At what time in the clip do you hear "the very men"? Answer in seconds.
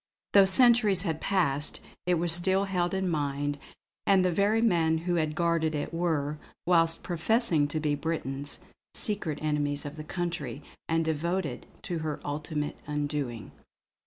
4.25-4.97